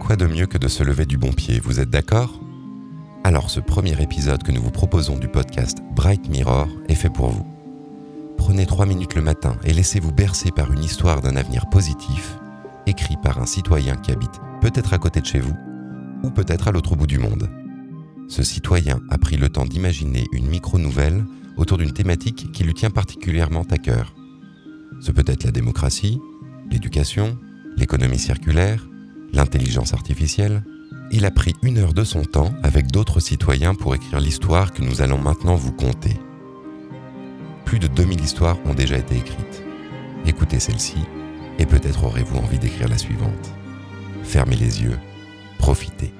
Quoi 0.00 0.16
de 0.16 0.26
mieux 0.26 0.46
que 0.46 0.58
de 0.58 0.66
se 0.66 0.82
lever 0.82 1.04
du 1.04 1.18
bon 1.18 1.30
pied, 1.30 1.60
vous 1.60 1.78
êtes 1.78 1.90
d'accord? 1.90 2.40
Alors 3.22 3.50
ce 3.50 3.60
premier 3.60 4.02
épisode 4.02 4.42
que 4.42 4.50
nous 4.50 4.62
vous 4.62 4.70
proposons 4.70 5.18
du 5.18 5.28
podcast 5.28 5.78
Bright 5.94 6.28
Mirror 6.30 6.68
est 6.88 6.94
fait 6.94 7.10
pour 7.10 7.28
vous. 7.28 7.46
Prenez 8.38 8.66
trois 8.66 8.86
minutes 8.86 9.14
le 9.14 9.22
matin 9.22 9.56
et 9.62 9.74
laissez-vous 9.74 10.10
bercer 10.10 10.50
par 10.50 10.72
une 10.72 10.82
histoire 10.82 11.20
d'un 11.20 11.36
avenir 11.36 11.68
positif, 11.68 12.38
écrit 12.86 13.16
par 13.22 13.38
un 13.38 13.46
citoyen 13.46 13.94
qui 13.96 14.10
habite 14.10 14.40
peut-être 14.62 14.94
à 14.94 14.98
côté 14.98 15.20
de 15.20 15.26
chez 15.26 15.38
vous, 15.38 15.54
ou 16.24 16.30
peut-être 16.30 16.66
à 16.66 16.72
l'autre 16.72 16.96
bout 16.96 17.06
du 17.06 17.18
monde. 17.18 17.48
Ce 18.26 18.42
citoyen 18.42 19.00
a 19.10 19.18
pris 19.18 19.36
le 19.36 19.50
temps 19.50 19.66
d'imaginer 19.66 20.26
une 20.32 20.48
micro-nouvelle 20.48 21.24
autour 21.56 21.76
d'une 21.76 21.92
thématique 21.92 22.50
qui 22.52 22.64
lui 22.64 22.74
tient 22.74 22.90
particulièrement 22.90 23.66
à 23.70 23.76
cœur. 23.76 24.14
Ce 25.00 25.12
peut 25.12 25.24
être 25.26 25.44
la 25.44 25.52
démocratie, 25.52 26.18
l'éducation, 26.70 27.38
l'économie 27.76 28.18
circulaire, 28.18 28.88
l'intelligence 29.32 29.94
artificielle. 29.94 30.62
Il 31.12 31.24
a 31.24 31.30
pris 31.30 31.54
une 31.62 31.78
heure 31.78 31.94
de 31.94 32.04
son 32.04 32.24
temps 32.24 32.52
avec 32.62 32.88
d'autres 32.88 33.20
citoyens 33.20 33.74
pour 33.74 33.94
écrire 33.94 34.20
l'histoire 34.20 34.72
que 34.72 34.82
nous 34.82 35.02
allons 35.02 35.18
maintenant 35.18 35.56
vous 35.56 35.72
conter. 35.72 36.16
Plus 37.64 37.78
de 37.78 37.86
2000 37.86 38.20
histoires 38.20 38.58
ont 38.64 38.74
déjà 38.74 38.96
été 38.96 39.16
écrites. 39.16 39.62
Écoutez 40.26 40.60
celle-ci 40.60 40.98
et 41.58 41.66
peut-être 41.66 42.04
aurez-vous 42.04 42.38
envie 42.38 42.58
d'écrire 42.58 42.88
la 42.88 42.98
suivante. 42.98 43.52
Fermez 44.22 44.56
les 44.56 44.82
yeux, 44.82 44.98
profitez. 45.58 46.12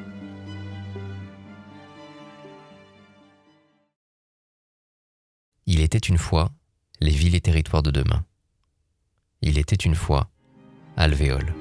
Il 5.66 5.80
était 5.80 5.98
une 5.98 6.18
fois 6.18 6.50
les 7.00 7.12
villes 7.12 7.36
et 7.36 7.40
territoires 7.40 7.82
de 7.82 7.90
demain. 7.90 8.24
Il 9.42 9.56
était 9.58 9.76
une 9.76 9.94
fois 9.94 10.28
Alvéole. 10.96 11.54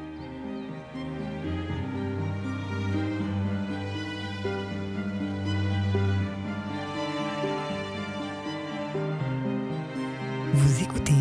Vous 10.61 10.83
écoutez 10.83 11.13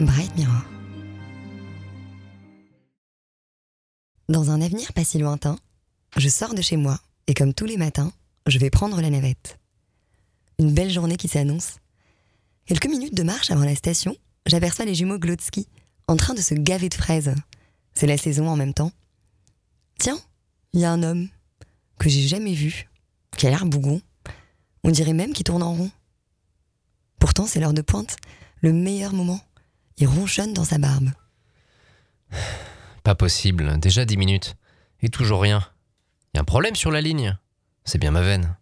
Bright 0.00 0.34
Mirror. 0.34 0.62
Dans 4.30 4.50
un 4.50 4.62
avenir 4.62 4.94
pas 4.94 5.04
si 5.04 5.18
lointain, 5.18 5.58
je 6.16 6.30
sors 6.30 6.54
de 6.54 6.62
chez 6.62 6.78
moi 6.78 6.98
et 7.26 7.34
comme 7.34 7.52
tous 7.52 7.66
les 7.66 7.76
matins, 7.76 8.10
je 8.46 8.58
vais 8.58 8.70
prendre 8.70 8.98
la 9.02 9.10
navette. 9.10 9.58
Une 10.58 10.72
belle 10.72 10.90
journée 10.90 11.18
qui 11.18 11.28
s'annonce. 11.28 11.80
Quelques 12.64 12.86
minutes 12.86 13.14
de 13.14 13.22
marche 13.22 13.50
avant 13.50 13.66
la 13.66 13.76
station, 13.76 14.16
j'aperçois 14.46 14.86
les 14.86 14.94
jumeaux 14.94 15.18
Glotsky 15.18 15.68
en 16.06 16.16
train 16.16 16.32
de 16.32 16.40
se 16.40 16.54
gaver 16.54 16.88
de 16.88 16.94
fraises. 16.94 17.34
C'est 17.92 18.06
la 18.06 18.16
saison 18.16 18.48
en 18.48 18.56
même 18.56 18.72
temps. 18.72 18.92
Tiens, 19.98 20.18
il 20.72 20.80
y 20.80 20.86
a 20.86 20.92
un 20.92 21.02
homme 21.02 21.28
que 21.98 22.08
j'ai 22.08 22.26
jamais 22.26 22.54
vu, 22.54 22.88
qui 23.36 23.46
a 23.46 23.50
l'air 23.50 23.66
bougon. 23.66 24.00
On 24.82 24.90
dirait 24.90 25.12
même 25.12 25.34
qu'il 25.34 25.44
tourne 25.44 25.62
en 25.62 25.74
rond. 25.74 25.90
Pourtant, 27.18 27.46
c'est 27.46 27.60
l'heure 27.60 27.72
de 27.72 27.82
pointe, 27.82 28.16
le 28.60 28.72
meilleur 28.72 29.12
moment. 29.12 29.40
Il 29.96 30.06
ronchonne 30.06 30.54
dans 30.54 30.64
sa 30.64 30.78
barbe. 30.78 31.10
Pas 33.02 33.14
possible, 33.14 33.78
déjà 33.78 34.04
dix 34.04 34.16
minutes. 34.16 34.56
Et 35.00 35.08
toujours 35.08 35.40
rien. 35.40 35.64
Y 36.34 36.38
a 36.38 36.40
un 36.40 36.44
problème 36.44 36.76
sur 36.76 36.90
la 36.90 37.00
ligne. 37.00 37.36
C'est 37.84 37.98
bien 37.98 38.10
ma 38.10 38.22
veine. 38.22 38.56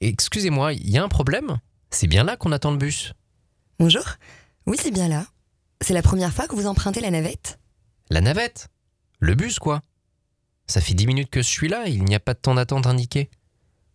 Excusez-moi, 0.00 0.72
y 0.72 0.98
a 0.98 1.02
un 1.02 1.08
problème? 1.08 1.60
C'est 1.90 2.06
bien 2.06 2.24
là 2.24 2.36
qu'on 2.36 2.52
attend 2.52 2.70
le 2.70 2.76
bus? 2.76 3.12
Bonjour. 3.78 4.04
Oui, 4.66 4.76
c'est 4.80 4.90
bien 4.90 5.08
là. 5.08 5.26
C'est 5.80 5.94
la 5.94 6.02
première 6.02 6.32
fois 6.32 6.46
que 6.46 6.54
vous 6.54 6.66
empruntez 6.66 7.00
la 7.00 7.10
navette? 7.10 7.58
La 8.08 8.20
navette? 8.20 8.68
Le 9.18 9.34
bus, 9.34 9.58
quoi? 9.58 9.82
Ça 10.66 10.80
fait 10.80 10.94
dix 10.94 11.06
minutes 11.06 11.30
que 11.30 11.42
je 11.42 11.48
suis 11.48 11.68
là, 11.68 11.86
il 11.86 12.04
n'y 12.04 12.14
a 12.14 12.20
pas 12.20 12.34
de 12.34 12.38
temps 12.38 12.54
d'attente 12.54 12.86
indiqué. 12.86 13.30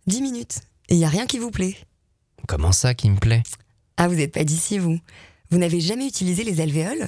Dix 0.06 0.22
minutes. 0.22 0.61
Et 0.89 0.95
il 0.95 1.00
y 1.00 1.06
a 1.06 1.09
rien 1.09 1.25
qui 1.25 1.39
vous 1.39 1.51
plaît. 1.51 1.77
Comment 2.47 2.72
ça 2.72 2.94
qui 2.94 3.09
me 3.09 3.18
plaît? 3.18 3.44
Ah, 3.97 4.08
vous 4.08 4.16
n'êtes 4.16 4.34
pas 4.34 4.46
d'ici, 4.46 4.80
vous. 4.80 5.00
Vous 5.52 5.58
n'avez 5.58 5.81
jamais 5.81 6.08
utilisé 6.08 6.46
les 6.46 6.62
alvéoles? 6.62 7.08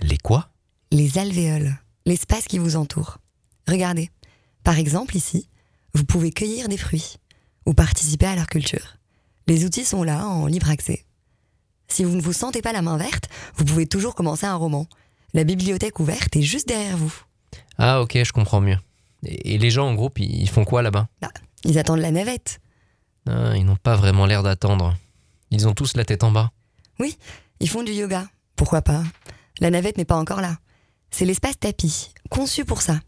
Les 0.00 0.18
quoi? 0.18 0.50
Les 0.92 1.18
alvéoles, 1.18 1.76
l'espace 2.06 2.46
qui 2.46 2.58
vous 2.58 2.76
entoure. 2.76 3.18
Regardez. 3.66 4.10
Par 4.62 4.78
exemple, 4.78 5.16
ici, 5.16 5.48
vous 5.94 6.04
pouvez 6.04 6.30
cueillir 6.30 6.68
des 6.68 6.76
fruits 6.76 7.16
ou 7.66 7.74
participer 7.74 8.26
à 8.26 8.36
leur 8.36 8.46
culture. 8.46 8.96
Les 9.48 9.64
outils 9.64 9.84
sont 9.84 10.04
là, 10.04 10.26
en 10.26 10.46
libre 10.46 10.70
accès. 10.70 11.04
Si 11.88 12.04
vous 12.04 12.14
ne 12.14 12.22
vous 12.22 12.32
sentez 12.32 12.62
pas 12.62 12.72
la 12.72 12.82
main 12.82 12.98
verte, 12.98 13.28
vous 13.56 13.64
pouvez 13.64 13.86
toujours 13.86 14.14
commencer 14.14 14.46
un 14.46 14.54
roman. 14.54 14.86
La 15.34 15.44
bibliothèque 15.44 15.98
ouverte 15.98 16.36
est 16.36 16.42
juste 16.42 16.68
derrière 16.68 16.96
vous. 16.96 17.14
Ah 17.78 18.00
ok, 18.00 18.22
je 18.22 18.32
comprends 18.32 18.60
mieux. 18.60 18.78
Et 19.24 19.58
les 19.58 19.70
gens 19.70 19.88
en 19.88 19.94
groupe, 19.94 20.20
ils 20.20 20.48
font 20.48 20.64
quoi 20.64 20.82
là-bas? 20.82 21.08
Bah, 21.20 21.32
ils 21.64 21.78
attendent 21.78 22.00
la 22.00 22.12
navette. 22.12 22.60
Ah, 23.28 23.56
Ils 23.56 23.64
n'ont 23.64 23.76
pas 23.76 23.96
vraiment 23.96 24.26
l'air 24.26 24.42
d'attendre. 24.42 24.96
Ils 25.50 25.66
ont 25.68 25.74
tous 25.74 25.96
la 25.96 26.04
tête 26.04 26.24
en 26.24 26.30
bas. 26.30 26.50
Oui, 26.98 27.16
ils 27.60 27.68
font 27.68 27.82
du 27.82 27.92
yoga. 27.92 28.28
Pourquoi 28.56 28.82
pas? 28.82 29.02
La 29.60 29.70
navette 29.70 29.98
n'est 29.98 30.04
pas 30.04 30.16
encore 30.16 30.40
là. 30.40 30.58
C'est 31.10 31.24
l'espace 31.24 31.58
tapis, 31.58 32.10
conçu 32.30 32.64
pour 32.64 32.82
ça. 32.82 33.00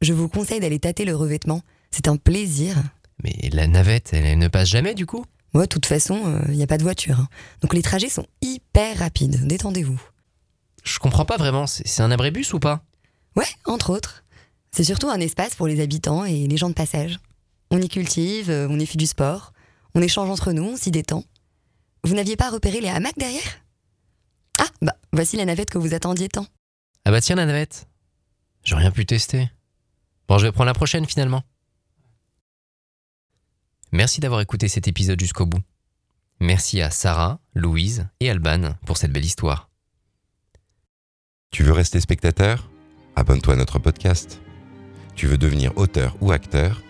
Je 0.00 0.12
vous 0.12 0.28
conseille 0.28 0.60
d'aller 0.60 0.78
tâter 0.78 1.04
le 1.04 1.16
revêtement. 1.16 1.62
C'est 1.90 2.08
un 2.08 2.16
plaisir. 2.16 2.76
Mais 3.24 3.50
la 3.52 3.66
navette, 3.66 4.10
elle, 4.12 4.24
elle 4.26 4.38
ne 4.38 4.48
passe 4.48 4.68
jamais 4.68 4.94
du 4.94 5.04
coup? 5.06 5.24
Moi, 5.52 5.64
de 5.64 5.68
toute 5.68 5.86
façon, 5.86 6.40
il 6.48 6.54
n'y 6.54 6.62
a 6.62 6.66
pas 6.68 6.78
de 6.78 6.82
voiture. 6.84 7.18
hein. 7.20 7.28
Donc 7.60 7.74
les 7.74 7.82
trajets 7.82 8.08
sont 8.08 8.26
hyper 8.40 8.98
rapides. 8.98 9.46
Détendez-vous. 9.46 10.00
Je 10.84 10.98
comprends 10.98 11.24
pas 11.24 11.36
vraiment, 11.36 11.66
c'est 11.66 12.02
un 12.02 12.10
abribus 12.10 12.52
ou 12.54 12.60
pas? 12.60 12.82
Ouais, 13.36 13.48
entre 13.66 13.90
autres. 13.90 14.24
C'est 14.70 14.84
surtout 14.84 15.10
un 15.10 15.18
espace 15.20 15.54
pour 15.56 15.66
les 15.66 15.80
habitants 15.82 16.24
et 16.24 16.46
les 16.46 16.56
gens 16.56 16.68
de 16.68 16.74
passage. 16.74 17.18
On 17.72 17.80
y 17.80 17.88
cultive, 17.88 18.48
euh, 18.50 18.68
on 18.70 18.78
y 18.78 18.86
fait 18.86 18.96
du 18.96 19.06
sport, 19.06 19.52
on 19.94 20.02
échange 20.02 20.30
entre 20.30 20.52
nous, 20.52 20.64
on 20.64 20.76
s'y 20.76 20.90
détend. 20.90 21.24
Vous 22.04 22.14
n'aviez 22.14 22.36
pas 22.36 22.50
repéré 22.50 22.80
les 22.80 22.88
hamacs 22.88 23.18
derrière? 23.18 23.64
Ah, 24.58 24.68
bah, 24.82 24.94
voici 25.12 25.36
la 25.36 25.44
navette 25.44 25.70
que 25.70 25.78
vous 25.78 25.94
attendiez 25.94 26.28
tant. 26.28 26.46
Ah 27.04 27.10
bah 27.10 27.20
tiens 27.20 27.36
la 27.36 27.46
navette. 27.46 27.88
J'ai 28.62 28.76
rien 28.76 28.90
pu 28.90 29.06
tester. 29.06 29.50
Bon, 30.28 30.38
je 30.38 30.46
vais 30.46 30.52
prendre 30.52 30.66
la 30.66 30.74
prochaine 30.74 31.06
finalement. 31.06 31.42
Merci 33.92 34.20
d'avoir 34.20 34.40
écouté 34.40 34.68
cet 34.68 34.86
épisode 34.86 35.18
jusqu'au 35.18 35.46
bout. 35.46 35.62
Merci 36.40 36.80
à 36.80 36.90
Sarah, 36.90 37.40
Louise 37.54 38.06
et 38.20 38.30
Alban 38.30 38.74
pour 38.86 38.96
cette 38.96 39.12
belle 39.12 39.24
histoire. 39.24 39.68
Tu 41.50 41.64
veux 41.64 41.72
rester 41.72 42.00
spectateur? 42.00 42.70
Abonne-toi 43.16 43.54
à 43.54 43.56
notre 43.56 43.78
podcast. 43.78 44.40
Tu 45.16 45.26
veux 45.26 45.38
devenir 45.38 45.76
auteur 45.76 46.16
ou 46.20 46.30
acteur? 46.32 46.80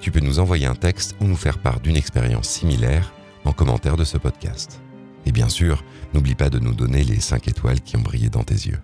Tu 0.00 0.10
peux 0.10 0.20
nous 0.20 0.38
envoyer 0.38 0.66
un 0.66 0.74
texte 0.74 1.14
ou 1.20 1.24
nous 1.24 1.36
faire 1.36 1.58
part 1.58 1.80
d'une 1.80 1.96
expérience 1.96 2.48
similaire 2.48 3.12
en 3.44 3.52
commentaire 3.52 3.96
de 3.96 4.04
ce 4.04 4.16
podcast. 4.16 4.80
Et 5.26 5.32
bien 5.32 5.48
sûr, 5.48 5.84
n'oublie 6.14 6.34
pas 6.34 6.48
de 6.48 6.58
nous 6.58 6.72
donner 6.72 7.04
les 7.04 7.20
5 7.20 7.48
étoiles 7.48 7.80
qui 7.80 7.96
ont 7.96 8.00
brillé 8.00 8.30
dans 8.30 8.42
tes 8.42 8.54
yeux. 8.54 8.80